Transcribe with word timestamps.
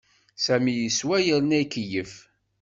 Sami 0.45 0.73
yeswa 0.79 1.17
yerna 1.27 1.57
ikeyyef. 1.63 2.13